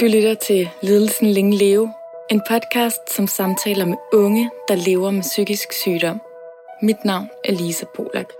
[0.00, 1.92] Du lytter til Lidelsen Længe Leve,
[2.30, 6.20] en podcast, som samtaler med unge, der lever med psykisk sygdom.
[6.82, 8.32] Mit navn er Lisa Polak.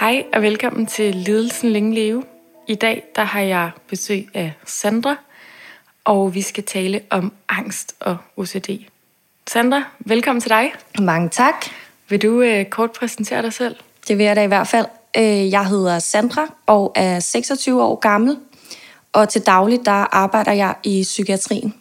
[0.00, 2.22] Hej og velkommen til Lidelsen Længe Leve.
[2.70, 5.16] I dag der har jeg besøg af Sandra,
[6.04, 8.70] og vi skal tale om angst og OCD.
[9.46, 10.72] Sandra, velkommen til dig.
[10.98, 11.66] Mange tak.
[12.08, 13.76] Vil du øh, kort præsentere dig selv?
[14.08, 14.86] Det vil jeg da i hvert fald.
[15.16, 18.38] Øh, Jeg hedder Sandra og er 26 år gammel,
[19.12, 21.74] og til daglig der arbejder jeg i psykiatrien.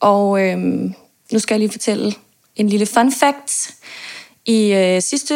[0.00, 0.94] Og øhm,
[1.32, 2.14] nu skal jeg lige fortælle
[2.56, 3.74] en lille fun fact.
[4.46, 5.34] I øh, sidste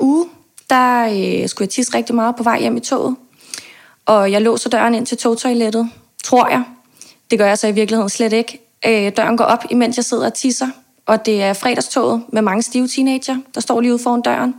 [0.00, 0.28] uge,
[0.70, 3.16] der øh, skulle jeg tisse rigtig meget på vej hjem i toget.
[4.06, 5.90] Og jeg låser døren ind til togtoilettet,
[6.24, 6.64] tror jeg.
[7.30, 8.60] Det gør jeg så i virkeligheden slet ikke.
[8.86, 10.68] Øh, døren går op, imens jeg sidder og tisser.
[11.06, 14.54] Og det er fredagstoget med mange stive teenager, der står lige ude foran døren.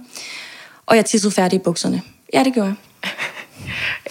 [0.86, 2.02] Og jeg tissede færdig i bukserne.
[2.34, 3.10] Ja, det gjorde jeg.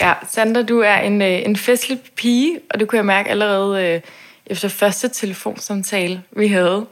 [0.00, 3.84] Ja, Sandra, du er en, øh, en festlig pige, og det kunne jeg mærke allerede
[3.84, 4.00] øh,
[4.46, 6.86] efter første telefonsamtale, vi havde.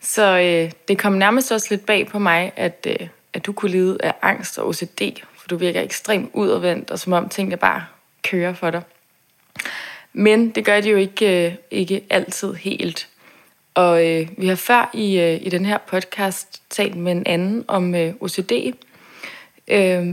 [0.00, 3.70] Så øh, det kom nærmest også lidt bag på mig, at, øh, at du kunne
[3.70, 5.02] lide af angst og OCD,
[5.44, 7.84] for du virker ekstremt udadvendt, og som om tingene bare
[8.22, 8.82] kører for dig.
[10.12, 13.08] Men det gør de jo ikke, øh, ikke altid helt.
[13.74, 17.64] Og øh, vi har før i, øh, i den her podcast talt med en anden
[17.68, 18.52] om øh, OCD.
[19.68, 20.06] Øh,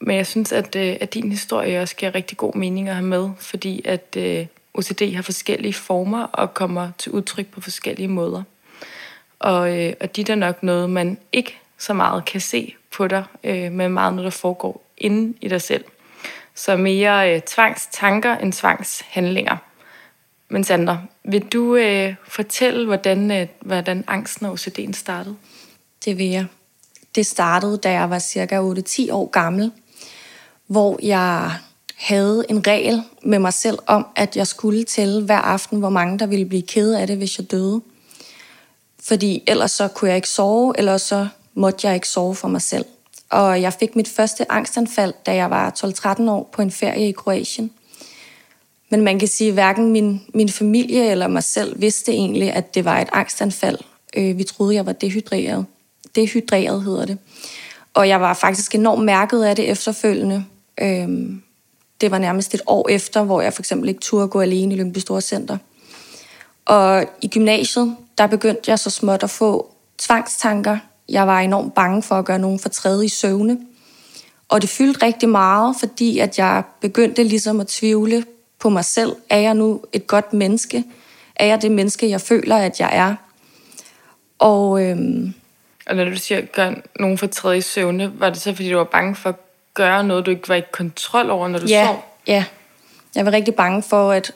[0.00, 3.06] men jeg synes, at, øh, at din historie også giver rigtig god mening at have
[3.06, 8.42] med, fordi at øh, OCD har forskellige former og kommer til udtryk på forskellige måder.
[9.38, 13.24] Og, øh, og de er nok noget, man ikke så meget kan se på dig,
[13.44, 15.84] øh, men meget noget, der foregår inde i dig selv.
[16.54, 19.56] Så mere øh, tvangstanker end tvangshandlinger.
[20.48, 25.36] Men Sandra, vil du øh, fortælle, hvordan, øh, hvordan angsten og OCD'en startede?
[26.04, 26.46] Det vil jeg.
[27.14, 29.72] Det startede, da jeg var cirka 8-10 år gammel,
[30.66, 31.52] hvor jeg
[31.96, 36.18] havde en regel med mig selv om, at jeg skulle tælle hver aften, hvor mange
[36.18, 37.80] der ville blive kede af det, hvis jeg døde.
[39.02, 41.28] Fordi ellers så kunne jeg ikke sove, eller så
[41.58, 42.84] måtte jeg ikke sove for mig selv.
[43.30, 45.70] Og jeg fik mit første angstanfald, da jeg var
[46.20, 47.70] 12-13 år på en ferie i Kroatien.
[48.90, 52.74] Men man kan sige, at hverken min, min familie eller mig selv vidste egentlig, at
[52.74, 53.78] det var et angstanfald.
[54.16, 55.66] Øh, vi troede, jeg var dehydreret.
[56.14, 57.18] Dehydreret hedder det.
[57.94, 60.44] Og jeg var faktisk enormt mærket af det efterfølgende.
[60.80, 61.08] Øh,
[62.00, 64.78] det var nærmest et år efter, hvor jeg for eksempel ikke turde gå alene i
[64.78, 65.58] Lyngby Storcenter.
[66.66, 70.78] Og i gymnasiet, der begyndte jeg så småt at få tvangstanker.
[71.08, 73.58] Jeg var enormt bange for at gøre nogen fortræde i søvne.
[74.48, 78.24] Og det fyldte rigtig meget, fordi at jeg begyndte ligesom at tvivle
[78.58, 79.16] på mig selv.
[79.30, 80.84] Er jeg nu et godt menneske?
[81.36, 83.14] Er jeg det menneske, jeg føler, at jeg er?
[84.38, 85.34] Og øhm,
[85.86, 88.84] Og når du siger, gør nogen fortræde i søvne, var det så, fordi du var
[88.84, 89.36] bange for at
[89.74, 92.04] gøre noget, du ikke var i kontrol over, når du ja, sov?
[92.26, 92.44] ja,
[93.14, 94.32] jeg var rigtig bange for, at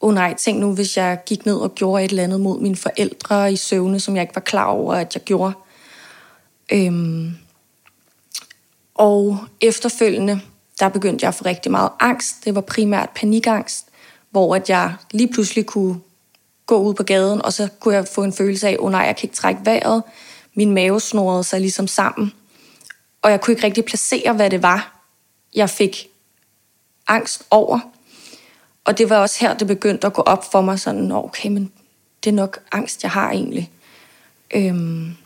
[0.00, 2.60] åh oh nej, tænk nu, hvis jeg gik ned og gjorde et eller andet mod
[2.60, 5.52] mine forældre i søvne, som jeg ikke var klar over, at jeg gjorde.
[6.72, 7.36] Øhm,
[8.94, 10.40] og efterfølgende,
[10.80, 12.44] der begyndte jeg at få rigtig meget angst.
[12.44, 13.86] Det var primært panikangst,
[14.30, 16.00] hvor at jeg lige pludselig kunne
[16.66, 19.00] gå ud på gaden, og så kunne jeg få en følelse af, at oh nej,
[19.00, 20.02] jeg kan ikke trække vejret.
[20.54, 22.32] Min mave snorede sig ligesom sammen.
[23.22, 25.02] Og jeg kunne ikke rigtig placere, hvad det var,
[25.54, 26.08] jeg fik
[27.06, 27.80] angst over.
[28.84, 31.72] Og det var også her, det begyndte at gå op for mig, sådan, okay, men
[32.24, 33.70] det er nok angst, jeg har egentlig.
[34.54, 35.16] Øhm,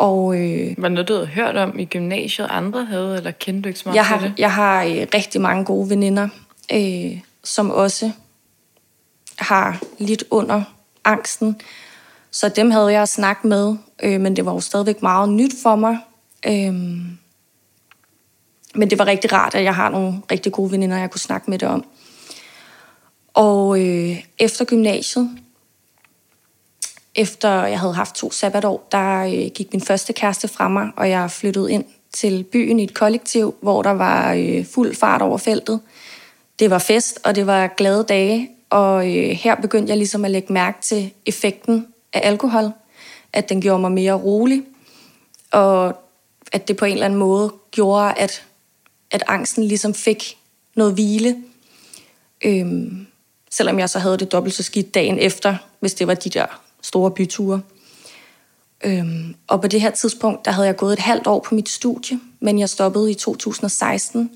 [0.00, 3.68] og øh, Var noget, du havde hørt om i gymnasiet, andre havde, eller kendte du
[3.68, 4.34] ikke så meget jeg har, det?
[4.38, 6.28] jeg har øh, rigtig mange gode veninder,
[6.72, 8.10] øh, som også
[9.38, 10.62] har lidt under
[11.04, 11.60] angsten.
[12.30, 15.76] Så dem havde jeg snakket med, øh, men det var jo stadigvæk meget nyt for
[15.76, 15.98] mig.
[16.46, 16.74] Øh,
[18.74, 21.50] men det var rigtig rart, at jeg har nogle rigtig gode veninder, jeg kunne snakke
[21.50, 21.84] med det om.
[23.34, 25.30] Og øh, efter gymnasiet,
[27.20, 31.10] efter jeg havde haft to sabbatår, der øh, gik min første kæreste fra mig, og
[31.10, 35.38] jeg flyttede ind til byen i et kollektiv, hvor der var øh, fuld fart over
[35.38, 35.80] feltet.
[36.58, 40.30] Det var fest, og det var glade dage, og øh, her begyndte jeg ligesom at
[40.30, 42.70] lægge mærke til effekten af alkohol,
[43.32, 44.62] at den gjorde mig mere rolig,
[45.50, 45.96] og
[46.52, 48.44] at det på en eller anden måde gjorde, at,
[49.10, 50.36] at angsten ligesom fik
[50.74, 51.36] noget hvile.
[52.44, 53.06] Øhm,
[53.50, 56.46] selvom jeg så havde det dobbelt så skidt dagen efter, hvis det var de der
[56.82, 57.62] store byture.
[58.84, 61.68] Øhm, og på det her tidspunkt, der havde jeg gået et halvt år på mit
[61.68, 64.30] studie, men jeg stoppede i 2016,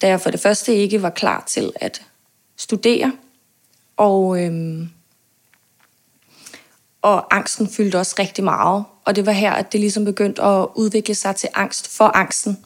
[0.00, 2.02] da jeg for det første ikke var klar til at
[2.56, 3.12] studere,
[3.96, 4.88] og, øhm,
[7.02, 8.84] og angsten fyldte også rigtig meget.
[9.04, 12.58] Og det var her, at det ligesom begyndte at udvikle sig til angst for angsten.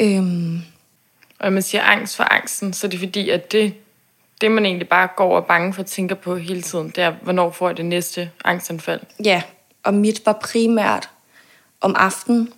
[0.00, 0.60] Øhm,
[1.38, 3.74] og når man siger angst for angsten, så er det fordi, at det,
[4.42, 7.14] det man egentlig bare går og bange for at tænke på hele tiden, det er,
[7.22, 9.00] hvornår får jeg det næste angstanfald?
[9.24, 9.42] Ja,
[9.82, 11.10] og mit var primært
[11.80, 12.52] om aftenen.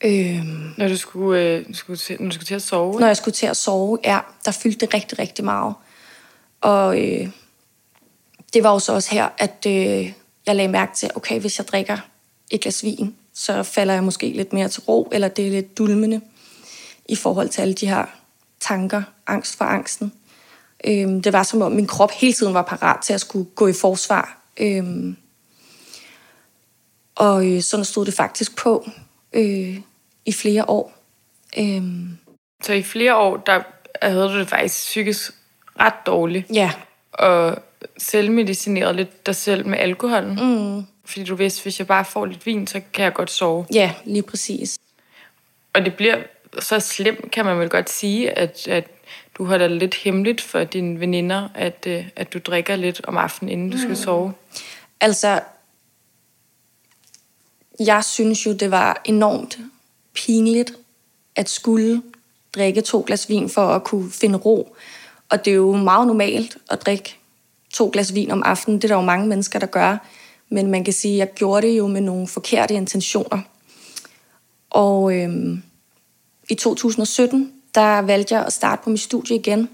[0.00, 3.00] Øhm, når, du skulle, øh, skulle til, når du skulle til at sove?
[3.00, 4.18] Når jeg skulle til at sove, ja.
[4.44, 5.74] Der fyldte det rigtig, rigtig meget.
[6.60, 7.28] Og øh,
[8.54, 10.12] det var jo så også her, at øh,
[10.46, 11.98] jeg lagde mærke til, okay, hvis jeg drikker
[12.50, 15.78] et glas vin, så falder jeg måske lidt mere til ro, eller det er lidt
[15.78, 16.20] dulmende
[17.08, 18.04] i forhold til alle de her
[18.60, 20.12] tanker, angst for angsten.
[20.84, 23.66] Øhm, det var som om min krop hele tiden var parat til at skulle gå
[23.66, 24.38] i forsvar.
[24.60, 25.16] Øhm,
[27.14, 28.88] og øh, sådan stod det faktisk på
[29.32, 29.76] øh,
[30.24, 30.92] i flere år.
[31.58, 32.18] Øhm.
[32.62, 33.62] Så i flere år, der
[34.02, 35.32] havde du det faktisk psykisk
[35.80, 36.46] ret dårligt?
[36.52, 36.72] Ja.
[37.12, 37.58] Og
[37.98, 40.38] selvmedicineret lidt dig selv med alkoholen?
[40.42, 40.86] Mm.
[41.04, 43.66] Fordi du vidste, hvis jeg bare får lidt vin, så kan jeg godt sove.
[43.74, 44.78] Ja, lige præcis.
[45.72, 46.16] Og det bliver
[46.58, 48.84] så slemt, kan man vel godt sige, at, at
[49.38, 53.16] du holder det lidt hemmeligt for dine veninder, at, øh, at du drikker lidt om
[53.16, 53.96] aftenen, inden du skal mm.
[53.96, 54.32] sove.
[55.00, 55.40] Altså,
[57.80, 59.58] jeg synes jo, det var enormt
[60.14, 60.72] pinligt
[61.36, 62.02] at skulle
[62.54, 64.76] drikke to glas vin for at kunne finde ro.
[65.28, 67.16] Og det er jo meget normalt at drikke
[67.72, 68.78] to glas vin om aftenen.
[68.78, 69.96] Det er der jo mange mennesker, der gør.
[70.48, 73.40] Men man kan sige, at jeg gjorde det jo med nogle forkerte intentioner.
[74.70, 75.62] Og øhm,
[76.50, 79.68] i 2017, der valgte jeg at starte på mit studie igen.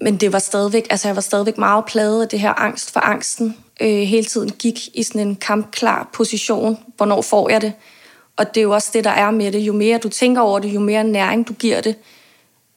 [0.00, 3.00] Men det var stadigvæk, altså jeg var stadigvæk meget plaget af det her angst for
[3.00, 3.56] angsten.
[3.80, 6.78] Øh, hele tiden gik i sådan en kampklar position.
[6.96, 7.72] Hvornår får jeg det?
[8.36, 9.58] Og det er jo også det, der er med det.
[9.58, 11.96] Jo mere du tænker over det, jo mere næring du giver det,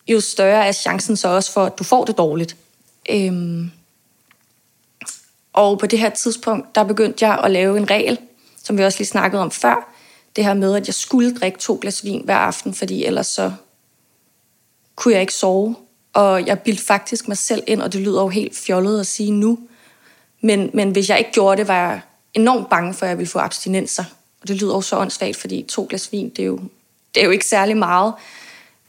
[0.08, 2.56] jo større er chancen så også for, at du får det dårligt.
[3.10, 3.72] Øhm,
[5.54, 8.18] og på det her tidspunkt, der begyndte jeg at lave en regel,
[8.64, 9.93] som vi også lige snakkede om før.
[10.36, 13.52] Det her med, at jeg skulle drikke to glas vin hver aften, fordi ellers så
[14.96, 15.76] kunne jeg ikke sove.
[16.14, 19.32] Og jeg bildte faktisk mig selv ind, og det lyder jo helt fjollet at sige
[19.32, 19.60] nu.
[20.42, 22.02] Men, men hvis jeg ikke gjorde det, var jeg
[22.34, 24.04] enormt bange for, at jeg ville få abstinenser.
[24.42, 26.60] Og det lyder jo så åndssvagt, fordi to glas vin, det er jo,
[27.16, 28.14] det er jo ikke særlig meget.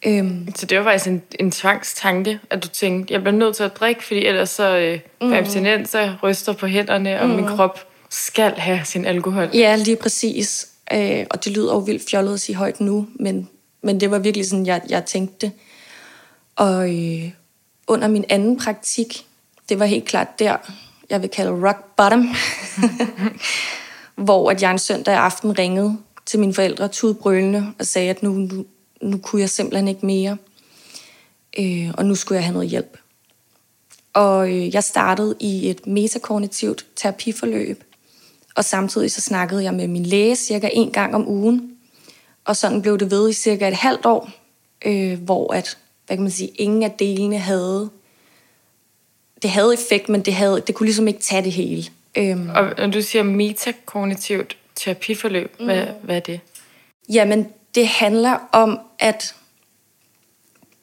[0.06, 0.48] Øhm.
[0.54, 3.76] Så det var faktisk en, en tvangstanke, at du tænkte, jeg bliver nødt til at
[3.76, 5.32] drikke, fordi ellers så øh, mm.
[5.32, 7.34] abstinenser ryster på hænderne, og mm.
[7.34, 9.50] min krop skal have sin alkohol.
[9.54, 10.68] Ja, lige præcis.
[10.92, 13.48] Øh, og det lyder jo vildt fjollet at sige højt nu, men,
[13.82, 15.52] men det var virkelig sådan, jeg, jeg tænkte det.
[16.56, 17.30] Og øh,
[17.86, 19.26] under min anden praktik,
[19.68, 20.56] det var helt klart der,
[21.10, 22.28] jeg vil kalde rock bottom,
[24.24, 28.32] hvor at jeg en søndag aften ringede til mine forældre, tudbrølende, og sagde, at nu,
[28.32, 28.64] nu,
[29.02, 30.36] nu kunne jeg simpelthen ikke mere.
[31.58, 32.98] Øh, og nu skulle jeg have noget hjælp.
[34.12, 37.84] Og øh, jeg startede i et metakognitivt terapiforløb,
[38.54, 41.76] og samtidig så snakkede jeg med min læge cirka en gang om ugen.
[42.44, 44.30] Og sådan blev det ved i cirka et halvt år,
[44.84, 47.90] øh, hvor at, hvad kan man sige, ingen af delene havde
[49.44, 51.84] det havde effekt, men det, havde, det kunne ligesom ikke tage det hele.
[52.16, 52.50] Øhm.
[52.50, 55.64] Og når du siger metakognitivt terapiforløb, mm.
[55.64, 56.40] hvad, hvad er det?
[57.08, 59.34] Jamen, det handler om, at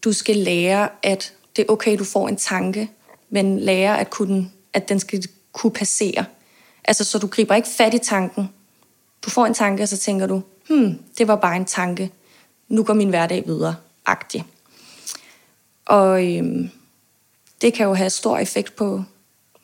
[0.03, 2.89] du skal lære, at det er okay, du får en tanke,
[3.29, 6.25] men lære, at, kunne, at den skal kunne passere.
[6.83, 8.49] Altså, så du griber ikke fat i tanken.
[9.25, 12.11] Du får en tanke, og så tænker du, hmm, det var bare en tanke.
[12.67, 13.75] Nu går min hverdag videre.
[14.05, 14.45] Agtig.
[15.85, 16.69] Og øhm,
[17.61, 19.03] det kan jo have stor effekt på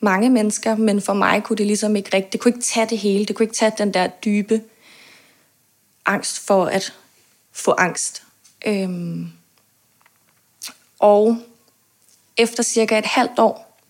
[0.00, 2.98] mange mennesker, men for mig kunne det ligesom ikke rigtigt, det kunne ikke tage det
[2.98, 4.62] hele, det kunne ikke tage den der dybe
[6.06, 6.94] angst for at
[7.52, 8.22] få angst.
[8.66, 9.28] Øhm,
[10.98, 11.38] og
[12.36, 13.80] efter cirka et halvt år,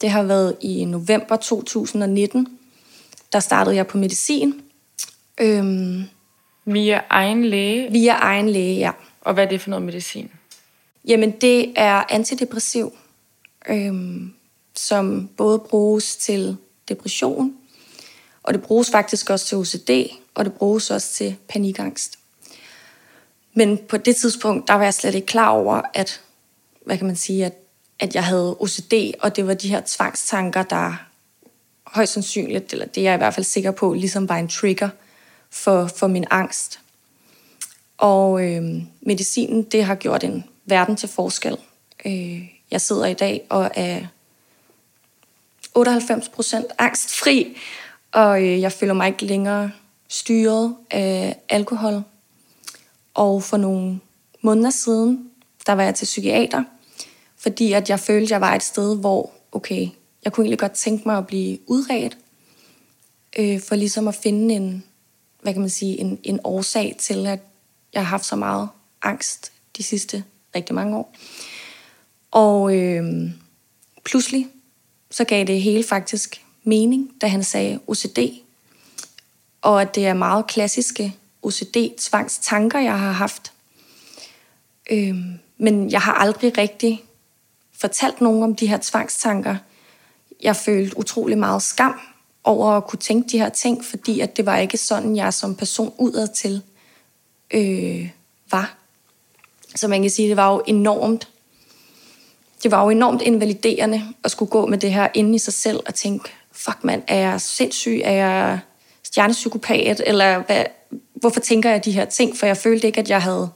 [0.00, 2.58] det har været i november 2019,
[3.32, 4.62] der startede jeg på medicin.
[5.40, 6.04] Øhm,
[6.64, 7.92] via egen læge?
[7.92, 8.90] Via egen læge, ja.
[9.20, 10.30] Og hvad er det for noget medicin?
[11.04, 12.92] Jamen, det er antidepressiv,
[13.68, 14.32] øhm,
[14.74, 16.56] som både bruges til
[16.88, 17.54] depression,
[18.42, 19.90] og det bruges faktisk også til OCD,
[20.34, 22.18] og det bruges også til panikangst.
[23.54, 26.20] Men på det tidspunkt, der var jeg slet ikke klar over, at,
[26.86, 27.54] hvad kan man sige, at,
[28.00, 31.05] at jeg havde OCD, og det var de her tvangstanker, der
[31.86, 34.88] højst sandsynligt, eller det er jeg i hvert fald sikker på, ligesom var en trigger
[35.50, 36.80] for, for min angst.
[37.98, 41.56] Og øh, medicinen, det har gjort en verden til forskel.
[42.04, 44.06] Øh, jeg sidder i dag og er
[45.74, 47.56] 98 procent angstfri,
[48.12, 49.70] og øh, jeg føler mig ikke længere
[50.08, 52.02] styret af alkohol.
[53.14, 54.00] Og for nogle
[54.40, 55.30] måneder siden,
[55.66, 56.64] der var jeg til psykiater,
[57.36, 59.88] fordi at jeg følte, at jeg var et sted, hvor, okay,
[60.26, 62.18] jeg kunne egentlig godt tænke mig at blive udredt,
[63.38, 64.84] øh, for ligesom at finde en,
[65.42, 67.40] hvad kan man sige, en, en årsag til, at
[67.92, 68.68] jeg har haft så meget
[69.02, 71.14] angst de sidste rigtig mange år.
[72.30, 73.30] Og øh,
[74.04, 74.48] pludselig,
[75.10, 78.18] så gav det hele faktisk mening, da han sagde OCD,
[79.62, 83.52] og at det er meget klassiske OCD-tvangstanker, jeg har haft.
[84.90, 85.16] Øh,
[85.58, 87.04] men jeg har aldrig rigtig
[87.72, 89.56] fortalt nogen om de her tvangstanker.
[90.42, 92.00] Jeg følte utrolig meget skam
[92.44, 95.54] over at kunne tænke de her ting, fordi at det var ikke sådan, jeg som
[95.54, 96.62] person udad til
[97.50, 98.10] øh,
[98.50, 98.76] var.
[99.74, 101.28] Så man kan sige, det var jo enormt
[102.62, 105.80] det var jo enormt invaliderende at skulle gå med det her inde i sig selv
[105.86, 108.60] og tænke, fuck mand, er jeg sindssyg, er jeg
[109.02, 110.64] stjernepsykopat, eller hvad,
[111.14, 112.36] hvorfor tænker jeg de her ting?
[112.36, 113.50] For jeg følte ikke, at jeg havde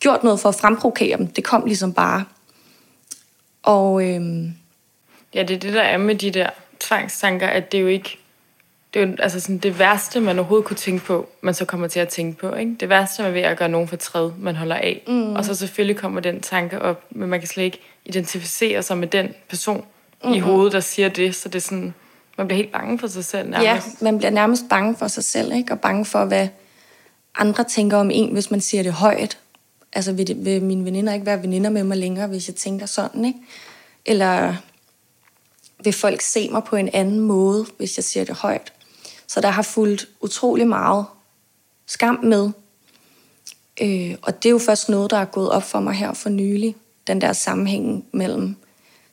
[0.00, 1.26] gjort noget for at fremprovokere dem.
[1.26, 2.24] Det kom ligesom bare.
[3.62, 4.54] Og øhm,
[5.36, 6.50] Ja, det er det, der er med de der
[6.80, 8.18] tvangstanker, at det er jo ikke
[8.94, 11.88] det, er jo, altså sådan, det værste, man overhovedet kunne tænke på, man så kommer
[11.88, 12.54] til at tænke på.
[12.54, 12.76] Ikke?
[12.80, 15.02] Det værste er ved at gøre nogen fortræd, man holder af.
[15.06, 15.34] Mm.
[15.34, 19.08] Og så selvfølgelig kommer den tanke op, men man kan slet ikke identificere sig med
[19.08, 20.34] den person mm-hmm.
[20.34, 21.34] i hovedet, der siger det.
[21.34, 21.94] Så det er sådan,
[22.38, 23.86] man bliver helt bange for sig selv nærmest.
[24.00, 25.72] Ja, man bliver nærmest bange for sig selv, ikke?
[25.72, 26.48] og bange for, hvad
[27.38, 29.38] andre tænker om en, hvis man siger det højt.
[29.92, 32.86] Altså, vil, det, vil mine veninder ikke være veninder med mig længere, hvis jeg tænker
[32.86, 33.38] sådan, ikke?
[34.06, 34.54] Eller
[35.84, 38.72] vil folk se mig på en anden måde, hvis jeg siger det højt?
[39.26, 41.06] Så der har fulgt utrolig meget
[41.86, 42.50] skam med.
[43.82, 46.28] Øh, og det er jo først noget, der er gået op for mig her for
[46.28, 46.76] nylig.
[47.06, 48.56] Den der sammenhæng mellem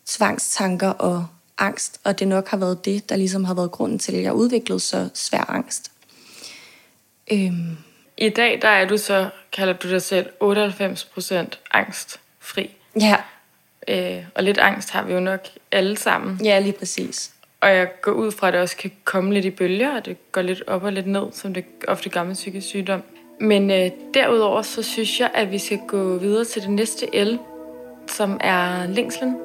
[0.06, 1.28] tvangstanker og
[1.58, 2.00] angst.
[2.04, 4.80] Og det nok har været det, der ligesom har været grunden til, at jeg udviklede
[4.80, 5.92] så svær angst.
[7.32, 7.78] Øhm.
[8.18, 11.34] I dag, der er du så, kalder du dig selv, 98%
[11.72, 12.76] angstfri.
[13.00, 13.18] Ja.
[13.88, 16.40] Øh, og lidt angst har vi jo nok alle sammen.
[16.44, 17.34] Ja, lige præcis.
[17.62, 20.32] Og jeg går ud fra, at det også kan komme lidt i bølger, og det
[20.32, 23.04] går lidt op og lidt ned, som det ofte gør med psykisk sygdom.
[23.40, 27.40] Men øh, derudover, så synes jeg, at vi skal gå videre til det næste L,
[28.08, 29.36] som er længslen.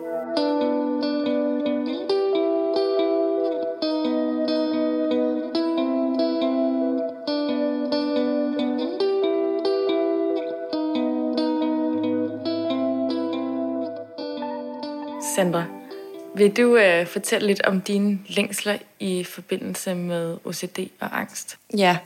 [16.38, 21.58] Vil du øh, fortælle lidt om dine længsler i forbindelse med OCD og angst?
[21.76, 21.98] Ja,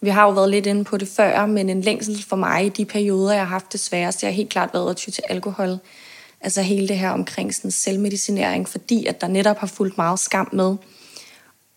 [0.00, 2.68] vi har jo været lidt inde på det før, men en længsel for mig i
[2.68, 5.24] de perioder, jeg har haft det sværest, det har helt klart været at ty til
[5.28, 5.78] alkohol.
[6.40, 10.48] Altså hele det her omkring sådan selvmedicinering, fordi at der netop har fulgt meget skam
[10.52, 10.76] med.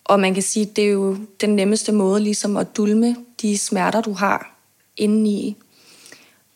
[0.04, 3.58] Og man kan sige, at det er jo den nemmeste måde ligesom at dulme de
[3.58, 4.54] smerter, du har
[4.96, 5.56] indeni.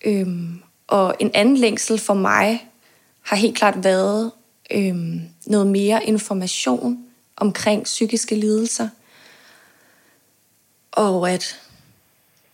[0.05, 2.69] Øhm, og en anden længsel for mig
[3.23, 4.33] har helt klart været
[4.71, 7.05] øhm, noget mere information
[7.37, 8.89] omkring psykiske lidelser.
[10.93, 11.61] Og at...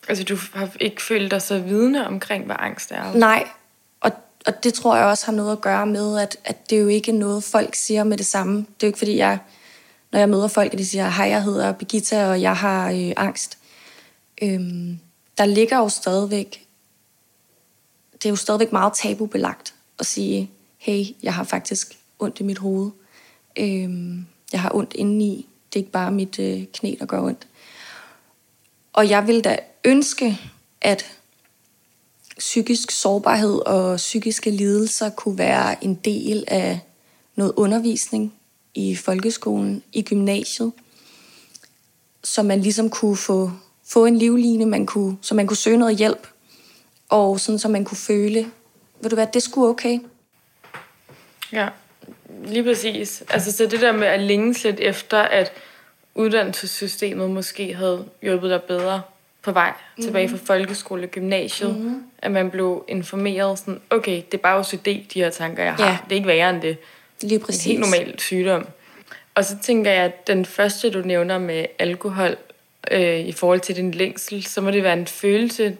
[0.08, 3.14] Altså, du har ikke følt dig så vidne omkring, hvad angst er?
[3.14, 3.48] Nej,
[4.00, 4.12] og,
[4.46, 6.88] og det tror jeg også har noget at gøre med, at, at det er jo
[6.88, 8.56] ikke noget, folk siger med det samme.
[8.56, 9.38] Det er jo ikke, fordi jeg,
[10.12, 13.12] når jeg møder folk, at de siger, hej, jeg hedder Birgitta, og jeg har øh,
[13.16, 13.58] angst.
[14.42, 14.98] Øhm,
[15.38, 16.66] der ligger jo stadigvæk...
[18.12, 22.58] Det er jo stadigvæk meget tabubelagt at sige, hey, jeg har faktisk ondt i mit
[22.58, 22.90] hoved.
[23.56, 25.48] Øhm, jeg har ondt indeni.
[25.72, 27.46] Det er ikke bare mit øh, knæ, der gør ondt.
[28.92, 30.38] Og jeg vil da ønske,
[30.80, 31.04] at
[32.38, 36.80] psykisk sårbarhed og psykiske lidelser kunne være en del af
[37.36, 38.34] noget undervisning
[38.74, 40.72] i folkeskolen, i gymnasiet,
[42.24, 43.50] så man ligesom kunne få,
[43.84, 46.26] få en livline, man kunne, så man kunne søge noget hjælp,
[47.08, 48.50] og sådan så man kunne føle,
[49.00, 49.98] ved du hvad, det skulle okay.
[51.52, 51.68] Ja.
[52.44, 53.22] Lige præcis.
[53.30, 55.52] Altså, så det der med at længes lidt efter, at
[56.14, 59.02] uddannelsessystemet måske havde hjulpet dig bedre
[59.42, 60.02] på vej mm.
[60.02, 62.02] tilbage fra folkeskole og gymnasiet, mm.
[62.18, 65.86] at man blev informeret sådan, okay, det er bare OCD, de her tanker, jeg har.
[65.86, 65.98] Ja.
[66.04, 66.76] Det er ikke værre end det.
[67.22, 67.62] Lige præcis.
[67.62, 68.66] Det er en helt normal sygdom.
[69.34, 72.36] Og så tænker jeg, at den første, du nævner med alkohol,
[72.90, 75.76] øh, i forhold til din længsel, så må det være en følelse,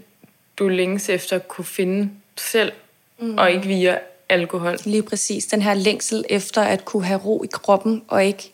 [0.59, 2.73] du længes efter at kunne finde selv,
[3.19, 3.39] mm.
[3.39, 3.99] og ikke via
[4.33, 4.79] alkohol.
[4.85, 5.47] Lige præcis.
[5.47, 8.53] Den her længsel efter at kunne have ro i kroppen, og ikke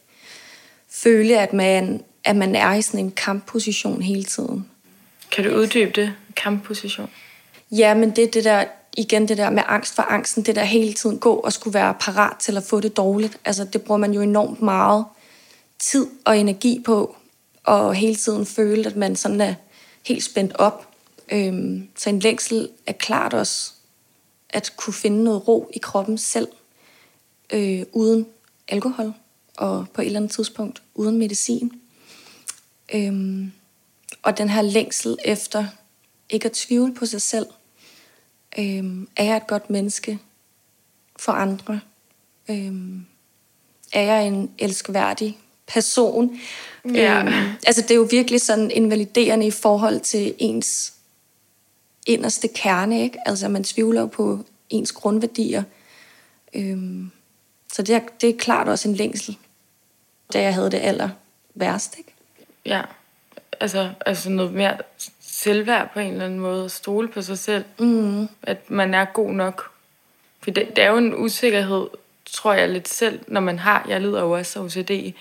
[0.91, 4.67] føle, at man, at man er i sådan en kampposition hele tiden.
[5.31, 6.13] Kan du uddybe det?
[6.37, 7.11] Kampposition?
[7.71, 8.65] Ja, men det er det der,
[8.97, 11.95] igen det der med angst for angsten, det der hele tiden gå og skulle være
[12.01, 13.39] parat til at få det dårligt.
[13.45, 15.05] Altså det bruger man jo enormt meget
[15.79, 17.17] tid og energi på,
[17.65, 19.55] og hele tiden føle, at man sådan er
[20.07, 20.89] helt spændt op.
[21.33, 23.73] Øhm, så en længsel er klart også
[24.51, 26.49] at kunne finde noget ro i kroppen selv,
[27.53, 28.27] øh, uden
[28.69, 29.13] alkohol,
[29.57, 31.73] og på et eller andet tidspunkt uden medicin.
[32.95, 33.53] Øhm,
[34.23, 35.67] og den her længsel efter
[36.31, 37.47] ikke at tvivle på sig selv.
[38.59, 40.19] Øhm, er jeg et godt menneske
[41.17, 41.81] for andre?
[42.51, 43.07] Øhm,
[43.93, 46.41] er jeg en elskværdig person?
[46.95, 47.21] Ja.
[47.21, 47.33] Øhm,
[47.67, 50.93] altså det er jo virkelig sådan invaliderende i forhold til ens
[52.09, 53.19] inderste kerne, ikke?
[53.27, 55.63] Altså man tvivler på ens grundværdier.
[56.55, 57.11] Øhm,
[57.73, 59.37] så det er, det er klart også en længsel,
[60.33, 61.09] da jeg havde det aller
[61.55, 62.15] værst, ikke?
[62.67, 62.83] Ja,
[63.61, 64.77] altså, altså noget mere
[65.21, 68.29] selvværd på en eller anden måde, at stole på sig selv, mm.
[68.43, 69.71] at man er god nok.
[70.41, 71.87] For det, det er jo en usikkerhed,
[72.33, 75.15] tror jeg lidt selv, når man har, jeg lider jo også af OCD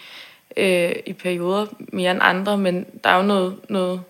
[0.58, 4.02] øh, i perioder mere end andre, men der er jo noget, noget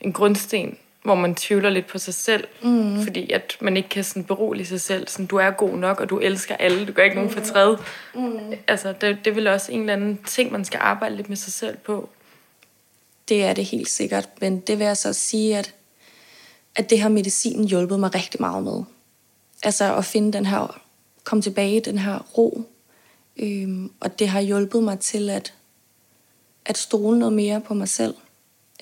[0.00, 3.02] en grundsten, hvor man tvivler lidt på sig selv, mm.
[3.02, 6.10] fordi at man ikke kan sådan berolige sig selv, sådan, du er god nok, og
[6.10, 7.76] du elsker alle, du gør ikke nogen fortræd.
[8.14, 8.38] Mm.
[8.66, 11.36] Altså, det, det er vel også en eller anden ting, man skal arbejde lidt med
[11.36, 12.08] sig selv på.
[13.28, 15.74] Det er det helt sikkert, men det vil jeg så sige, at,
[16.76, 18.82] at det har medicinen hjulpet mig rigtig meget med.
[19.62, 20.80] Altså at finde den her,
[21.24, 22.64] komme tilbage i den her ro,
[23.36, 25.54] øhm, og det har hjulpet mig til at,
[26.64, 28.14] at stole noget mere på mig selv.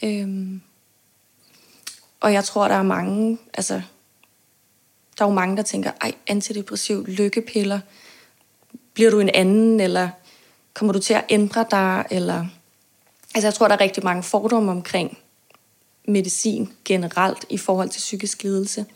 [0.03, 0.61] Øhm,
[2.21, 3.75] og jeg tror, der er mange, altså,
[5.19, 7.81] der er jo mange, der tænker, ej, antidepressiv, lykkepiller,
[8.95, 10.09] bliver du en anden, eller
[10.75, 12.47] kommer du til at ændre dig, eller...
[13.35, 15.19] Altså, jeg tror, der er rigtig mange fordomme omkring
[16.09, 18.87] medicin generelt i forhold til psykisk lidelse.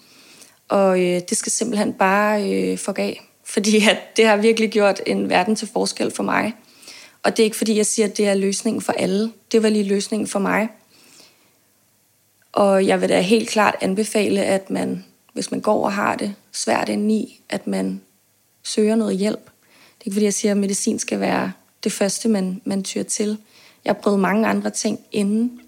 [0.68, 5.00] Og øh, det skal simpelthen bare øh, fuck af, fordi at det har virkelig gjort
[5.06, 6.54] en verden til forskel for mig.
[7.22, 9.32] Og det er ikke fordi, jeg siger, at det er løsningen for alle.
[9.52, 10.68] Det var lige løsningen for mig.
[12.54, 16.34] Og jeg vil da helt klart anbefale, at man, hvis man går og har det
[16.52, 18.00] svært indeni, at man
[18.62, 19.44] søger noget hjælp.
[19.44, 21.52] Det er ikke fordi, jeg siger, at medicin skal være
[21.84, 23.38] det første, man, man tyr til.
[23.84, 25.60] Jeg har prøvet mange andre ting inden,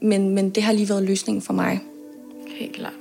[0.00, 1.80] men, men det har lige været løsningen for mig.
[2.48, 2.92] Helt klart.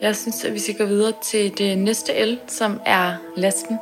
[0.00, 3.78] Jeg synes, at vi skal gå videre til det næste el, som er lasten.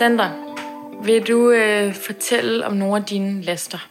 [0.00, 0.32] Sandra,
[1.04, 3.88] vil du øh, fortælle om nogle af dine laster?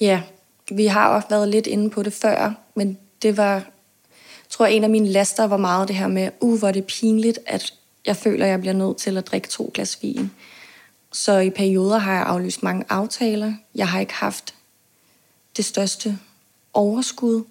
[0.00, 0.22] Ja,
[0.70, 3.62] vi har også været lidt inde på det før, men det var, jeg
[4.48, 7.38] tror en af mine laster var meget det her med, uh, hvor det er pinligt,
[7.46, 7.74] at
[8.06, 10.30] jeg føler, at jeg bliver nødt til at drikke to glas vin.
[11.12, 13.52] Så i perioder har jeg aflyst mange aftaler.
[13.74, 14.54] Jeg har ikke haft
[15.56, 16.18] det største
[16.74, 17.44] overskud.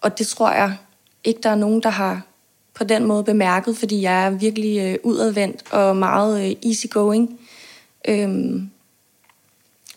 [0.00, 0.76] Og det tror jeg
[1.24, 2.27] ikke, der er nogen, der har
[2.78, 7.40] på den måde bemærket, fordi jeg er virkelig øh, udadvendt og meget øh, easygoing.
[8.08, 8.70] Øhm,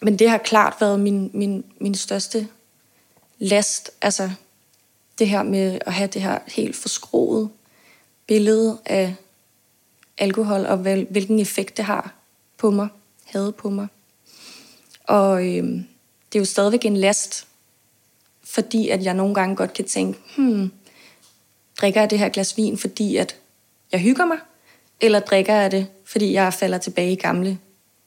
[0.02, 2.48] men det har klart været min, min, min største
[3.40, 3.92] last.
[4.02, 4.32] Altså
[5.20, 7.50] det her med at have det her helt forskroet
[8.28, 9.16] billede af
[10.18, 12.14] alkohol, og vel, hvilken effekt det har
[12.58, 12.88] på mig,
[13.26, 13.88] havde på mig.
[15.04, 15.86] Og øhm,
[16.34, 17.48] det er jo stadigvæk en last,
[18.44, 20.72] fordi at jeg nogle gange godt kan tænke, hmm,
[21.82, 23.36] drikker jeg det her glas vin, fordi at
[23.92, 24.38] jeg hygger mig,
[25.02, 27.58] eller drikker jeg det, fordi jeg falder tilbage i gamle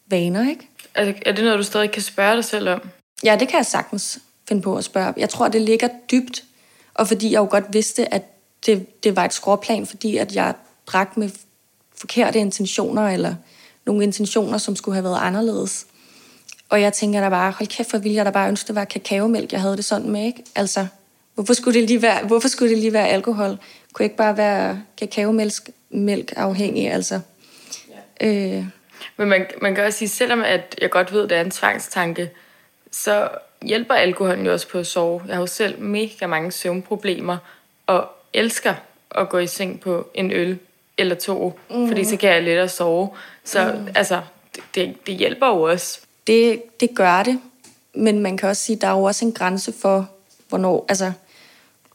[0.06, 0.68] vaner, ikke?
[0.94, 2.80] Er det, er det noget, du stadig kan spørge dig selv om?
[3.24, 5.14] Ja, det kan jeg sagtens finde på at spørge.
[5.16, 6.44] Jeg tror, det ligger dybt,
[6.94, 8.22] og fordi jeg jo godt vidste, at
[8.66, 10.54] det, det var et skråplan, fordi at jeg
[10.87, 11.30] drak med
[11.96, 13.34] forkerte intentioner, eller
[13.87, 15.87] nogle intentioner, som skulle have været anderledes.
[16.68, 18.84] Og jeg tænker da bare, hold kæft, hvor ville jeg da bare ønske, det var
[18.84, 20.44] kakaomælk, jeg havde det sådan med, ikke?
[20.54, 20.87] Altså,
[21.35, 23.59] Hvorfor skulle det lige være, hvorfor skulle det lige være alkohol?
[23.92, 25.53] Kunne ikke bare være kakaomælk
[25.90, 27.20] mælk afhængig, altså?
[28.20, 28.57] Ja.
[28.57, 28.64] Øh.
[29.16, 31.51] Men man, man kan også sige, selvom at jeg godt ved, at det er en
[31.51, 32.31] tvangstanke,
[32.90, 33.29] så
[33.62, 35.23] hjælper alkoholen jo også på at sove.
[35.27, 37.37] Jeg har jo selv mega mange søvnproblemer,
[37.87, 38.75] og elsker
[39.11, 40.59] at gå i seng på en øl
[40.99, 41.88] eller to, mm.
[41.88, 43.09] fordi så kan jeg lettere sove.
[43.44, 43.88] Så mm.
[43.94, 44.20] altså,
[44.75, 46.01] det, det hjælper jo også.
[46.27, 47.40] Det, det gør det,
[47.94, 50.11] men man kan også sige, at der er jo også en grænse for,
[50.49, 51.12] hvornår, altså,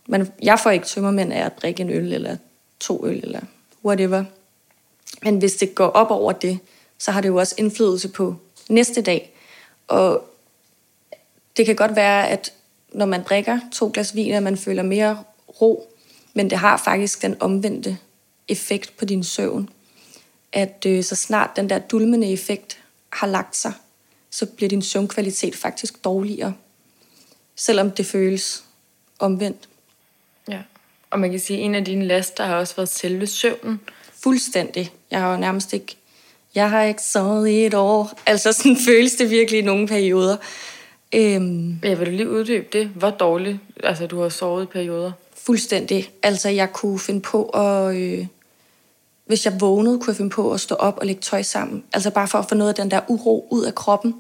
[0.10, 2.38] men jeg får ikke tømmermænd af at drikke en øl, eller
[2.80, 3.42] to øl, eller
[3.86, 4.24] whatever.
[5.24, 6.60] Men hvis det går op over det,
[6.98, 8.36] så har det jo også indflydelse på
[8.70, 9.34] næste dag.
[9.88, 10.24] Og
[11.58, 12.54] det kan godt være, at
[12.94, 15.24] når man drikker to glas vin, at man føler mere
[15.62, 15.94] ro,
[16.34, 17.98] men det har faktisk den omvendte
[18.48, 19.70] effekt på din søvn.
[20.54, 23.74] At øh, så snart den der dulmende effekt har lagt sig,
[24.30, 26.54] så bliver din søvnkvalitet faktisk dårligere.
[27.56, 28.64] Selvom det føles
[29.20, 29.70] omvendt.
[31.12, 33.80] Og man kan sige, at en af dine laster har også været selve søvnen.
[34.24, 34.92] Fuldstændig.
[35.12, 35.96] Jeg har jo nærmest ikke...
[36.56, 38.20] Jeg har ikke sovet i et år.
[38.26, 40.38] Altså sådan føles det virkelig i nogle perioder.
[41.16, 42.88] Øhm, ja, vil du lige uddybe det?
[42.88, 45.12] Hvor dårligt altså, du har sovet i perioder?
[45.36, 46.12] Fuldstændig.
[46.24, 47.96] Altså, jeg kunne finde på at...
[47.96, 48.26] Øh,
[49.26, 51.84] hvis jeg vågnede, kunne jeg finde på at stå op og lægge tøj sammen.
[51.94, 54.16] Altså bare for at få noget af den der uro ud af kroppen.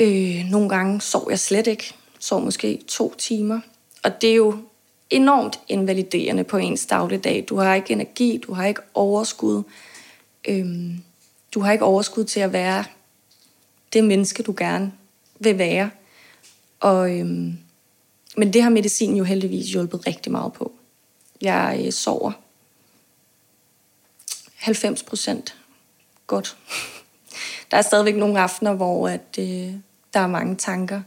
[0.00, 1.94] Øh, nogle gange sov jeg slet ikke.
[2.18, 3.60] Sov måske to timer.
[4.02, 4.56] Og det er jo
[5.10, 7.44] enormt invaliderende på ens dagligdag.
[7.48, 9.62] Du har ikke energi, du har ikke overskud.
[10.48, 11.02] Øhm,
[11.54, 12.84] du har ikke overskud til at være
[13.92, 14.92] det menneske, du gerne
[15.38, 15.90] vil være.
[16.80, 17.58] Og, øhm,
[18.36, 20.72] men det har medicin jo heldigvis hjulpet rigtig meget på.
[21.40, 22.32] Jeg øh, sover
[24.56, 25.56] 90 procent
[26.26, 26.56] godt.
[27.70, 29.72] Der er stadigvæk nogle aftener, hvor at, øh,
[30.14, 31.02] der er mange tanker.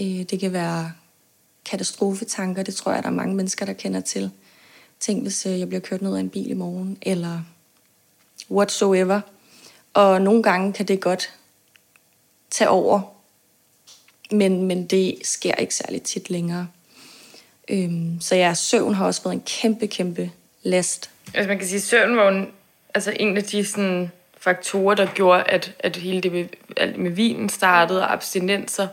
[0.00, 0.92] Øh, det kan være
[1.70, 4.30] katastrofetanker, det tror jeg, der er mange mennesker, der kender til.
[5.00, 7.40] Tænk, hvis øh, jeg bliver kørt ned af en bil i morgen, eller
[8.50, 9.20] whatsoever.
[9.94, 11.34] Og nogle gange kan det godt
[12.50, 13.00] tage over,
[14.30, 16.68] men, men det sker ikke særlig tit længere.
[17.68, 20.30] Øhm, så ja, søvn har også været en kæmpe, kæmpe
[20.62, 21.10] last.
[21.34, 22.46] Altså man kan sige, at søvn var en,
[22.94, 27.10] altså en af de sådan, faktorer, der gjorde, at, at hele det med, alt med
[27.10, 28.88] vinen startede, og abstinenser,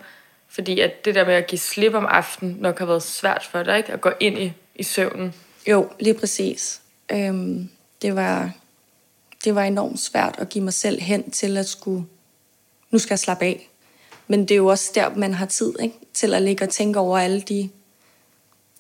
[0.54, 3.64] fordi at det der med at give slip om aftenen nok har været svært for
[3.64, 3.94] dig, ikke?
[3.94, 5.34] At gå ind i, i søvnen.
[5.68, 6.82] Jo, lige præcis.
[7.12, 7.70] Øhm,
[8.02, 8.52] det, var,
[9.44, 12.06] det var enormt svært at give mig selv hen til at skulle,
[12.92, 13.70] nu skal jeg slappe af.
[14.28, 15.96] Men det er jo også der, man har tid ikke?
[16.14, 17.70] til at ligge og tænke over alle de,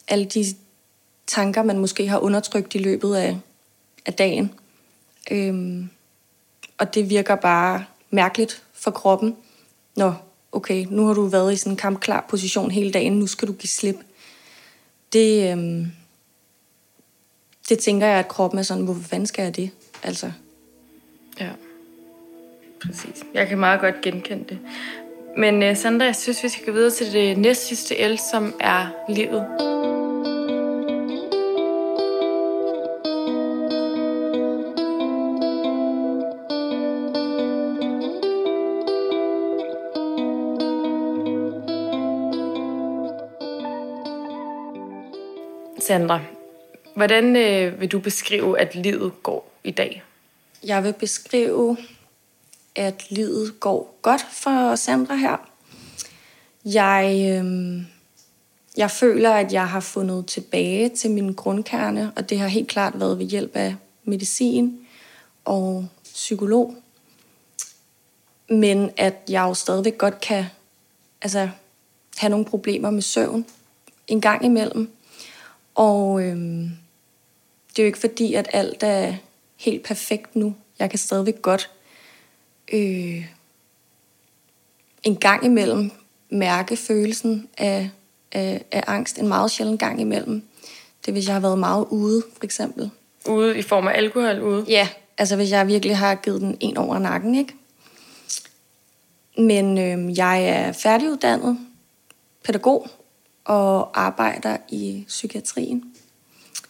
[0.08, 0.46] alle de
[1.28, 3.38] tanker, man måske har undertrykt i løbet af,
[4.06, 4.54] af dagen.
[5.32, 5.90] Øhm,
[6.78, 9.38] og det virker bare mærkeligt for kroppen,
[9.96, 13.48] når okay, nu har du været i sådan en kampklar position hele dagen, nu skal
[13.48, 13.96] du give slip.
[15.14, 15.86] Det, øhm,
[17.70, 19.70] det tænker jeg, at kroppen er sådan, hvorfor fanden skal jeg det?
[20.04, 20.32] Altså.
[21.40, 21.50] Ja,
[22.82, 23.24] præcis.
[23.34, 24.60] Jeg kan meget godt genkende det.
[25.38, 28.54] Men uh, Sandra, jeg synes, vi skal gå videre til det næst sidste el, som
[28.60, 29.73] er livet.
[45.94, 46.20] Sandra,
[46.96, 50.04] hvordan øh, vil du beskrive, at livet går i dag?
[50.64, 51.78] Jeg vil beskrive,
[52.76, 55.50] at livet går godt for Sandra her.
[56.66, 57.82] Jeg, øh,
[58.78, 63.00] jeg føler, at jeg har fundet tilbage til min grundkerne, og det har helt klart
[63.00, 64.80] været ved hjælp af medicin
[65.46, 66.76] og psykolog.
[68.50, 70.46] Men at jeg jo stadigvæk godt kan
[71.22, 71.50] altså,
[72.18, 73.46] have nogle problemer med søvn
[74.08, 74.90] en gang imellem.
[75.76, 76.72] Og øhm,
[77.70, 79.14] det er jo ikke fordi, at alt er
[79.58, 80.56] helt perfekt nu.
[80.80, 81.72] Jeg kan stadigvæk godt
[82.74, 83.26] øh,
[85.04, 85.92] en gang imellem
[86.30, 87.90] mærke følelsen af,
[88.32, 90.44] af, af angst en meget sjældent gang imellem.
[91.06, 92.92] Det hvis jeg har været meget ude, for eksempel.
[93.30, 94.66] Ude i form af alkohol ude?
[94.68, 97.54] Ja, altså hvis jeg virkelig har givet den en over nakken, ikke?
[99.38, 101.58] Men øh, jeg er færdiguddannet
[102.44, 102.88] pædagog,
[103.46, 105.96] og arbejder i psykiatrien,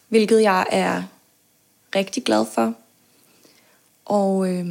[0.08, 1.02] hvilket jeg er
[1.94, 2.74] rigtig glad for.
[4.04, 4.66] Og øh,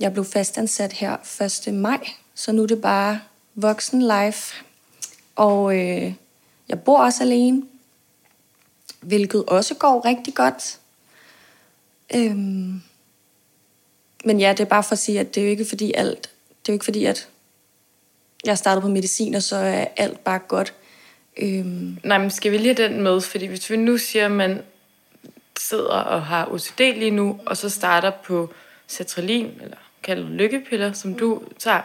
[0.00, 1.74] jeg blev fastansat her 1.
[1.74, 3.20] maj, så nu er det bare
[3.54, 4.64] voksen life.
[5.36, 6.14] Og øh,
[6.68, 7.62] jeg bor også alene,
[9.00, 10.78] hvilket også går rigtig godt.
[12.14, 12.82] Øhm,
[14.24, 16.22] men ja, det er bare for at sige, at det er jo ikke fordi alt,
[16.48, 17.28] det er jo ikke fordi, at
[18.44, 20.74] jeg startede på medicin, og så er alt bare godt.
[21.36, 21.98] Øhm.
[22.04, 23.20] Nej, men skal vi lige have den med?
[23.20, 24.62] Fordi hvis vi nu siger, at man
[25.58, 28.52] sidder og har OCD lige nu, og så starter på
[28.86, 31.80] sertralin, eller kaldet lykkepiller, som du tager,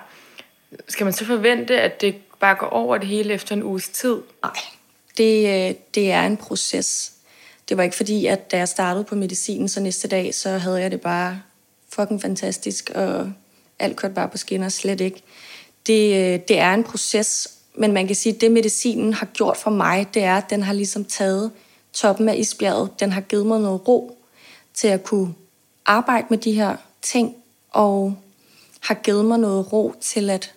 [0.88, 4.18] skal man så forvente, at det bare går over det hele efter en uges tid?
[4.44, 4.58] Nej,
[5.18, 7.14] det, øh, det er en proces.
[7.70, 10.82] Det var ikke fordi, at da jeg startede på medicinen, så næste dag, så havde
[10.82, 11.42] jeg det bare
[11.90, 13.34] fucking fantastisk, og
[13.80, 15.24] alt kørte bare på skinner, slet ikke.
[15.88, 19.58] Det, øh, det er en proces, men man kan sige, at det medicinen har gjort
[19.58, 21.52] for mig, det er, at den har ligesom taget
[21.94, 23.00] toppen af isbjerget.
[23.00, 24.18] Den har givet mig noget ro
[24.74, 25.34] til at kunne
[25.86, 27.36] arbejde med de her ting,
[27.72, 28.16] og
[28.80, 30.54] har givet mig noget ro til at,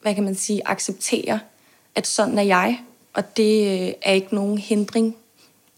[0.00, 1.40] hvad kan man sige, acceptere,
[1.94, 2.80] at sådan er jeg,
[3.14, 5.16] og det øh, er ikke nogen hindring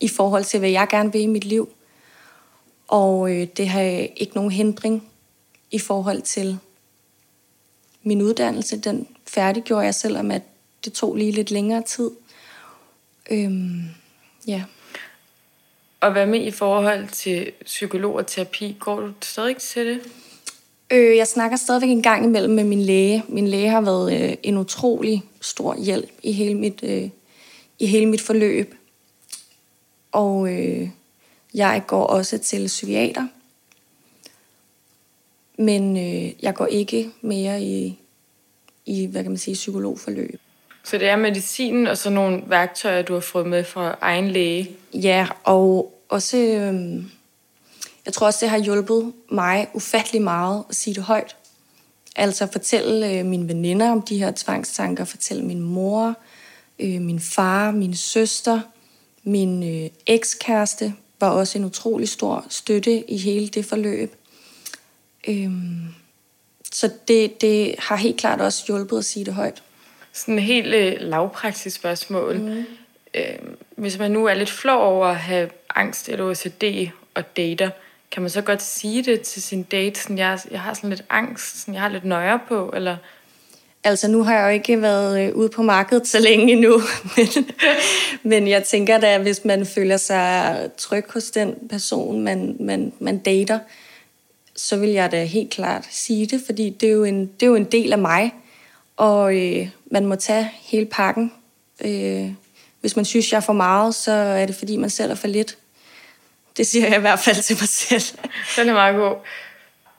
[0.00, 1.68] i forhold til, hvad jeg gerne vil i mit liv.
[2.88, 3.80] Og øh, det har
[4.16, 5.08] ikke nogen hindring
[5.70, 6.58] i forhold til
[8.02, 8.78] min uddannelse.
[8.78, 10.42] Den færdiggjorde jeg, selvom at
[10.84, 12.10] det tog lige lidt længere tid.
[13.30, 13.82] Øhm,
[14.46, 14.64] ja.
[16.00, 18.76] Og hvad med i forhold til psykolog og terapi?
[18.80, 20.00] Går du stadig til det?
[20.90, 23.24] Øh, jeg snakker stadigvæk en gang imellem med min læge.
[23.28, 27.10] Min læge har været øh, en utrolig stor hjælp i hele mit, øh,
[27.78, 28.74] i hele mit forløb.
[30.12, 30.88] Og øh,
[31.54, 33.28] jeg går også til psykiater.
[35.58, 37.98] Men øh, jeg går ikke mere i,
[38.86, 40.40] i, hvad kan man sige, psykologforløb.
[40.90, 44.70] Så det er medicinen og så nogle værktøjer, du har fået med fra egen læge?
[44.94, 47.04] Ja, og også, øh,
[48.06, 51.36] jeg tror også, det har hjulpet mig ufattelig meget at sige det højt.
[52.16, 56.14] Altså fortælle øh, mine veninder om de her tvangstanker, fortælle min mor,
[56.78, 58.60] øh, min far, min søster,
[59.24, 64.14] min øh, ekskæreste var også en utrolig stor støtte i hele det forløb.
[65.28, 65.84] Øhm,
[66.72, 69.62] så det, det har helt klart også hjulpet at sige det højt.
[70.12, 72.38] Sådan et helt øh, lavpraktisk spørgsmål.
[72.38, 72.64] Mm.
[73.14, 73.38] Øh,
[73.76, 77.70] hvis man nu er lidt flov over at have angst eller OCD og dater,
[78.10, 81.04] kan man så godt sige det til sin date, sådan, jeg, jeg har sådan lidt
[81.10, 82.96] angst, sådan, jeg har lidt nøje på, eller...
[83.84, 86.80] Altså, nu har jeg jo ikke været øh, ude på markedet så længe endnu,
[87.16, 87.50] men,
[88.22, 93.18] men jeg tænker da, hvis man føler sig tryg hos den person, man, man, man
[93.18, 93.58] dater,
[94.56, 97.46] så vil jeg da helt klart sige det, fordi det er jo en, det er
[97.46, 98.32] jo en del af mig,
[99.00, 101.32] og øh, man må tage hele pakken.
[101.84, 102.32] Øh,
[102.80, 105.26] hvis man synes, jeg er for meget, så er det, fordi man selv er for
[105.26, 105.58] lidt.
[106.56, 108.18] Det siger jeg i hvert fald til mig selv.
[108.56, 109.16] Den er meget god.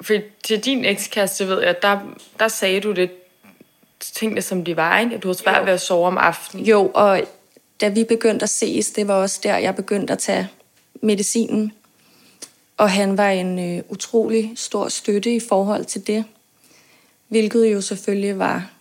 [0.02, 2.00] For til din ekskæreste, ved jeg, der,
[2.40, 3.12] der sagde du det
[4.00, 5.16] tingene, som de var, ikke?
[5.16, 6.66] At du havde svært ved at sove om aftenen.
[6.66, 7.22] Jo, og
[7.82, 10.50] da vi begyndte at ses, det var også der, jeg begyndte at tage
[11.02, 11.72] medicinen.
[12.78, 16.26] Og han var en øh, utrolig stor støtte i forhold til det.
[17.28, 18.72] Hvilket jo selvfølgelig var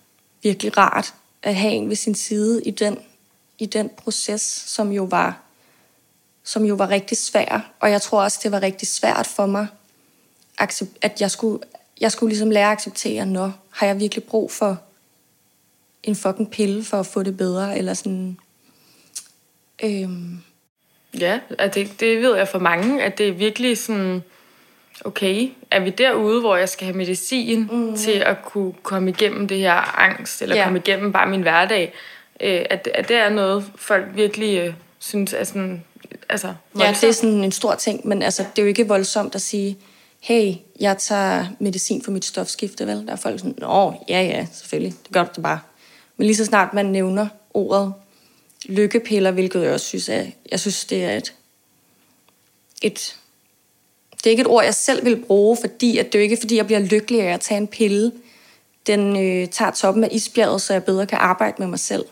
[0.43, 2.99] virkelig rart at have en ved sin side i den,
[3.59, 5.41] i den proces, som jo var
[6.45, 7.73] som jo var rigtig svær.
[7.81, 9.67] Og jeg tror også, det var rigtig svært for mig,
[11.03, 11.65] at jeg skulle,
[12.01, 14.81] jeg skulle ligesom lære at acceptere, når har jeg virkelig brug for
[16.03, 18.39] en fucking pille for at få det bedre, eller sådan...
[19.83, 20.43] Øhm.
[21.19, 21.41] Ja,
[21.75, 24.23] det, det ved jeg for mange, at det er virkelig sådan,
[25.05, 27.97] okay, er vi derude, hvor jeg skal have medicin mm.
[27.97, 30.65] til at kunne komme igennem det her angst, eller ja.
[30.65, 31.93] komme igennem bare min hverdag,
[32.41, 35.85] øh, at, at det er noget, folk virkelig øh, synes er sådan,
[36.29, 37.03] altså voldsomt.
[37.03, 39.43] Ja, det er sådan en stor ting, men altså, det er jo ikke voldsomt at
[39.43, 39.79] sige,
[40.21, 43.07] hey, jeg tager medicin for mit stofskifte, vel?
[43.07, 45.61] Der er folk sådan, åh, ja, ja, selvfølgelig, det gør du det bare.
[46.17, 47.93] Men lige så snart man nævner ordet
[48.67, 51.35] lykkepiller, hvilket jeg også synes er, jeg synes, det er et,
[52.83, 53.17] et
[54.25, 56.57] det er ikke et ord, jeg selv vil bruge, fordi at det er ikke fordi,
[56.57, 58.13] jeg bliver lykkelig af at tage en pille.
[58.87, 62.05] Den øh, tager toppen af isbjerget, så jeg bedre kan arbejde med mig selv.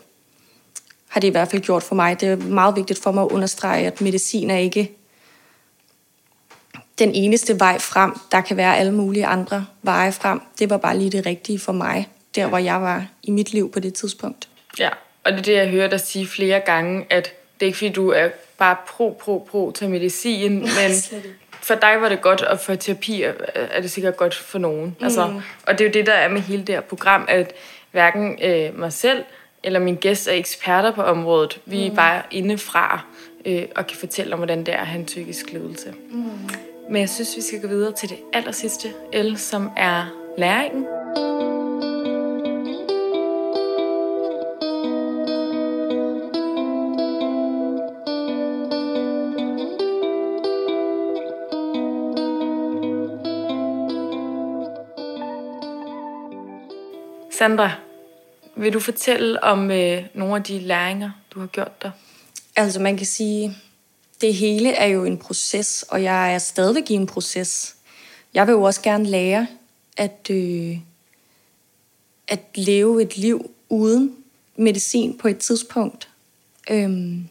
[1.07, 2.21] Har det i hvert fald gjort for mig.
[2.21, 4.91] Det er meget vigtigt for mig at understrege, at medicin er ikke
[6.99, 8.13] den eneste vej frem.
[8.31, 10.41] Der kan være alle mulige andre veje frem.
[10.59, 13.71] Det var bare lige det rigtige for mig der hvor jeg var i mit liv
[13.71, 14.49] på det tidspunkt.
[14.79, 14.89] Ja,
[15.23, 17.91] og det er det, jeg hører dig sige flere gange, at det er ikke fordi,
[17.91, 20.91] du er bare pro, pro, pro til medicin, men
[21.69, 23.23] for dig var det godt, og for terapi
[23.55, 24.85] er det sikkert godt for nogen.
[24.85, 25.03] Mm.
[25.03, 27.53] Altså, og det er jo det, der er med hele det her program, at
[27.91, 29.23] hverken øh, mig selv
[29.63, 31.59] eller min gæst er eksperter på området.
[31.65, 31.91] Vi mm.
[31.91, 33.05] er bare indefra
[33.45, 35.93] øh, og kan fortælle om, hvordan det er at have en psykisk ledelse.
[36.11, 36.23] Mm.
[36.89, 40.05] Men jeg synes, vi skal gå videre til det aller sidste L, som er
[40.37, 40.85] læringen.
[57.39, 57.71] Sandra,
[58.55, 61.91] vil du fortælle om øh, nogle af de læringer, du har gjort dig?
[62.55, 63.57] Altså man kan sige,
[64.21, 67.75] det hele er jo en proces, og jeg er stadigvæk i en proces.
[68.33, 69.47] Jeg vil jo også gerne lære
[69.97, 70.77] at, øh,
[72.27, 74.15] at leve et liv uden
[74.55, 76.09] medicin på et tidspunkt.
[76.69, 77.29] Øhm,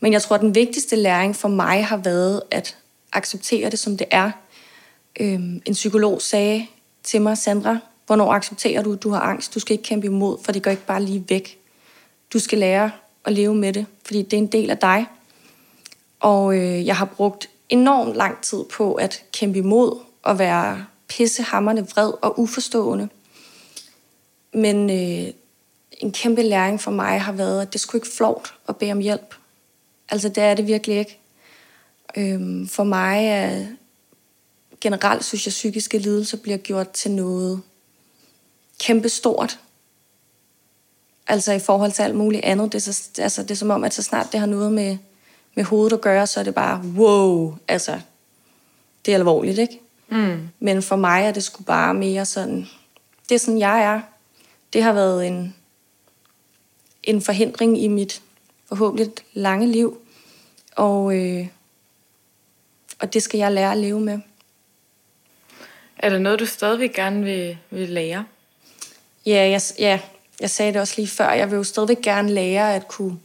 [0.00, 2.76] men jeg tror, at den vigtigste læring for mig har været at
[3.12, 4.30] acceptere det, som det er.
[5.20, 6.66] Øhm, en psykolog sagde
[7.02, 9.54] til mig, Sandra, Hvornår accepterer du, at du har angst?
[9.54, 11.58] Du skal ikke kæmpe imod, for det går ikke bare lige væk.
[12.32, 12.90] Du skal lære
[13.24, 15.06] at leve med det, fordi det er en del af dig.
[16.20, 21.80] Og øh, jeg har brugt enormt lang tid på at kæmpe imod og være pissehammerne
[21.88, 23.08] vred og uforstående.
[24.54, 25.32] Men øh,
[26.00, 28.98] en kæmpe læring for mig har været, at det skulle ikke flot at bede om
[28.98, 29.34] hjælp.
[30.08, 31.18] Altså det er det virkelig ikke.
[32.16, 33.66] Øhm, for mig er
[34.80, 37.62] generelt synes jeg, at psykiske lidelser bliver gjort til noget
[38.78, 39.58] kæmpe stort.
[41.26, 42.72] Altså i forhold til alt muligt andet.
[42.72, 44.98] Det er, så, altså, det er som om, at så snart det har noget med,
[45.54, 48.00] med hovedet at gøre, så er det bare, wow, altså,
[49.06, 49.80] det er alvorligt, ikke?
[50.08, 50.48] Mm.
[50.60, 52.66] Men for mig er det sgu bare mere sådan,
[53.28, 54.00] det er sådan, jeg er.
[54.72, 55.54] Det har været en,
[57.02, 58.22] en forhindring i mit
[58.68, 59.98] forhåbentlig lange liv,
[60.76, 61.46] og, øh,
[62.98, 64.18] og det skal jeg lære at leve med.
[65.98, 68.24] Er der noget, du stadigvæk gerne vil, vil lære?
[69.26, 70.00] Ja, jeg, ja,
[70.40, 71.30] jeg sagde det også lige før.
[71.30, 73.18] Jeg vil jo stadigvæk gerne lære at kunne,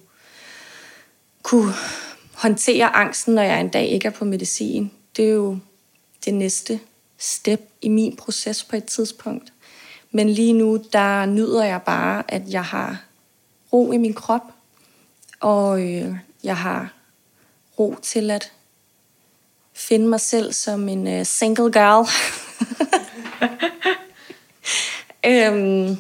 [1.42, 1.74] kunne
[2.34, 4.92] håndtere angsten, når jeg en dag ikke er på medicin.
[5.18, 5.58] Det er jo
[6.26, 6.80] det næste
[7.18, 9.54] step i min proces på et tidspunkt.
[10.12, 13.04] Men lige nu, der nyder jeg bare, at jeg har
[13.74, 14.42] ro i min krop,
[15.40, 16.94] og øh, jeg har
[17.80, 18.52] ro til at
[19.74, 22.08] finde mig selv som en uh, single girl.
[25.26, 25.98] øhm,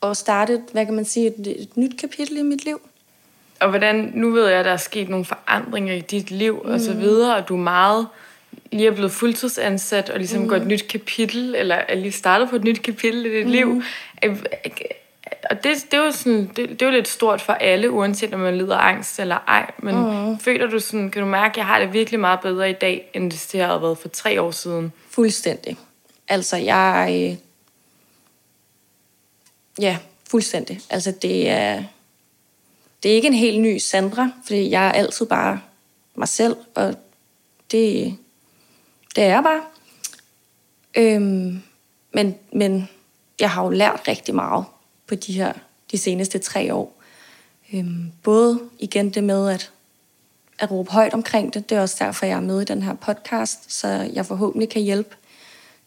[0.00, 2.80] og starte, hvad kan man sige, et, et nyt kapitel i mit liv.
[3.60, 6.70] Og hvordan, nu ved jeg, at der er sket nogle forandringer i dit liv mm.
[6.70, 8.06] og så videre, og du er meget
[8.72, 10.48] lige er blevet fuldtidsansat og ligesom mm.
[10.48, 13.52] går et nyt kapitel, eller er lige startet på et nyt kapitel i dit mm.
[13.52, 13.82] liv.
[15.50, 18.34] Og det, det, er jo sådan, det, det er jo lidt stort for alle, uanset
[18.34, 19.70] om man lider angst eller ej.
[19.78, 20.38] Men mm.
[20.38, 23.10] føler du sådan, kan du mærke, at jeg har det virkelig meget bedre i dag,
[23.14, 24.92] end det havde været for tre år siden?
[25.10, 25.78] Fuldstændig.
[26.28, 27.08] Altså, jeg...
[27.10, 27.36] Øh,
[29.80, 29.98] ja,
[30.30, 30.80] fuldstændig.
[30.90, 31.84] Altså, det er...
[33.02, 35.60] Det er ikke en helt ny Sandra, fordi jeg er altid bare
[36.14, 36.94] mig selv, og
[37.70, 38.16] det,
[39.16, 39.62] det er jeg bare.
[40.94, 41.62] Øhm,
[42.12, 42.88] men, men
[43.40, 44.64] jeg har jo lært rigtig meget
[45.06, 45.52] på de her
[45.90, 47.02] de seneste tre år.
[47.72, 49.72] Øhm, både igen det med at,
[50.58, 51.70] at råbe højt omkring det.
[51.70, 54.82] Det er også derfor, jeg er med i den her podcast, så jeg forhåbentlig kan
[54.82, 55.16] hjælpe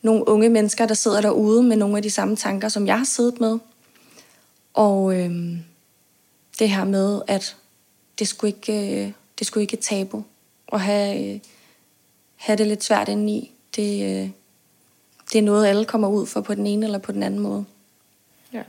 [0.02, 3.06] nogle unge mennesker, der sidder derude med nogle af de samme tanker, som jeg har
[3.06, 3.60] siddet med.
[4.74, 5.32] Og øh,
[6.60, 7.56] det her med, at
[8.20, 10.24] det skulle ikke, øh, det skulle ikke tabu
[10.74, 11.40] at have, øh,
[12.36, 13.52] have det lidt svært indeni.
[13.76, 14.30] Det, øh,
[15.34, 17.66] det er noget, alle kommer ud for på den ene eller på den anden måde.
[18.54, 18.64] Ja.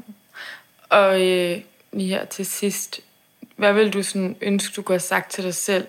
[0.88, 1.60] Og øh,
[1.92, 3.00] lige her til sidst,
[3.56, 5.86] hvad vil du sådan ønske, du kunne have sagt til dig selv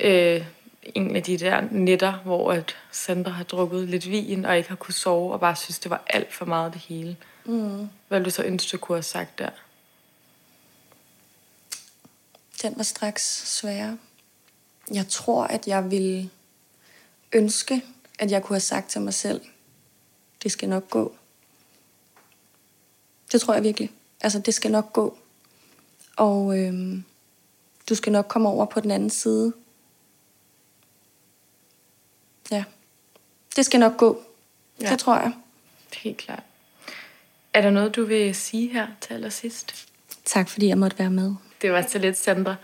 [0.00, 0.44] øh,
[0.82, 4.76] en af de der nætter, hvor at Sandra har drukket lidt vin og ikke har
[4.76, 7.16] kunne sove og bare synes, det var alt for meget det hele?
[7.44, 7.88] Mm.
[8.08, 9.50] Hvad vil du så ønske, du kunne have sagt der?
[12.62, 13.98] Den var straks sværere.
[14.92, 16.30] Jeg tror, at jeg ville
[17.32, 17.82] ønske,
[18.18, 19.40] at jeg kunne have sagt til mig selv,
[20.42, 21.14] det skal nok gå.
[23.32, 23.90] Det tror jeg virkelig.
[24.20, 25.18] Altså, det skal nok gå.
[26.16, 27.04] Og øhm,
[27.88, 29.52] du skal nok komme over på den anden side.
[32.50, 32.64] Ja.
[33.56, 34.22] Det skal nok gå.
[34.80, 34.90] Ja.
[34.90, 35.32] Det tror jeg.
[36.02, 36.42] Helt klart.
[37.54, 39.86] Er der noget, du vil sige her til allersidst?
[40.24, 41.34] Tak, fordi jeg måtte være med.
[41.62, 42.54] Det var så lidt, Sandra.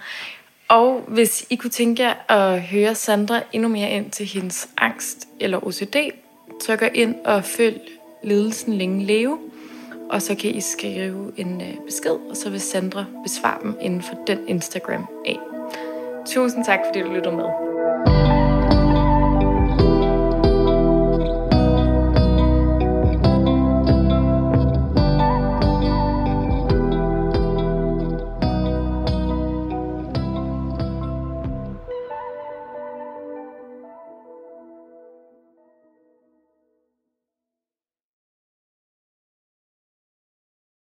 [0.69, 5.29] Og hvis I kunne tænke jer at høre Sandra endnu mere ind til hendes angst
[5.41, 5.97] eller OCD,
[6.61, 7.81] så gå ind og følg
[8.23, 9.39] ledelsen længe leve,
[10.11, 14.03] og så kan I skrive en øh, besked, og så vil Sandra besvare dem inden
[14.03, 15.39] for den Instagram af.
[16.27, 17.68] Tusind tak, fordi du lyttede med.